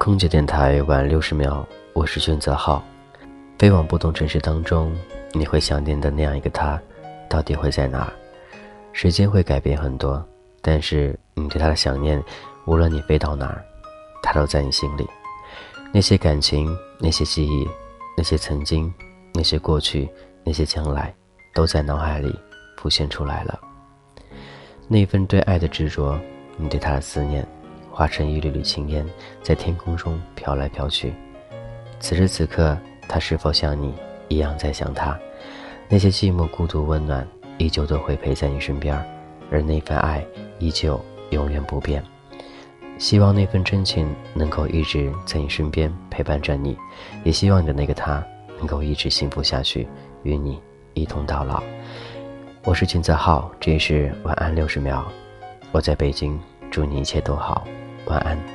[0.00, 2.82] 空姐电台晚六十秒，我是选择号。
[3.58, 4.90] 飞往不同城市当中，
[5.34, 6.80] 你会想念的那样一个他，
[7.28, 8.12] 到底会在哪儿？
[8.94, 10.26] 时间会改变很多，
[10.62, 12.18] 但是你对他的想念，
[12.64, 13.62] 无论你飞到哪儿，
[14.22, 15.06] 他都在你心里。
[15.92, 17.68] 那些感情，那些记忆，
[18.16, 18.90] 那些曾经，
[19.34, 20.08] 那些过去，
[20.42, 21.14] 那些将来，
[21.52, 22.34] 都在脑海里
[22.78, 23.60] 浮现出来了。
[24.88, 26.18] 那份对爱的执着，
[26.56, 27.46] 你对他的思念。
[27.90, 29.04] 化成一缕缕青烟，
[29.42, 31.12] 在天空中飘来飘去。
[31.98, 32.76] 此时此刻，
[33.08, 33.94] 他是否像你
[34.28, 35.18] 一样在想他？
[35.88, 37.26] 那些寂寞、孤独、温暖，
[37.58, 38.96] 依旧都会陪在你身边，
[39.50, 40.24] 而那份爱
[40.58, 40.98] 依旧
[41.30, 42.02] 永远不变。
[42.96, 46.76] 希望那份真情能够一直在你身边陪伴着你，
[47.24, 48.24] 也希望你的那个他
[48.58, 49.88] 能够一直幸福下去，
[50.22, 50.60] 与你
[50.94, 51.62] 一同到老。
[52.62, 55.04] 我是金泽浩，这里是晚安六十秒，
[55.72, 56.38] 我在北京，
[56.70, 57.66] 祝你一切都好。
[58.06, 58.50] 晚安。